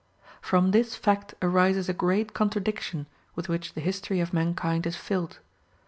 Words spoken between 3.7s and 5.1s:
the history of mankind is